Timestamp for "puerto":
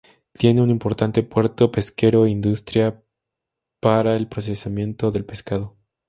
1.21-1.71